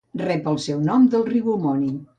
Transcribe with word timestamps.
Rep 0.21 0.47
el 0.53 0.57
seu 0.63 0.81
nom 0.89 1.07
del 1.13 1.29
riu 1.31 1.55
homònim. 1.57 1.99